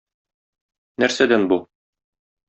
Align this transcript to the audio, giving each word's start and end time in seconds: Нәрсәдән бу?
Нәрсәдән 1.03 1.45
бу? 1.51 1.59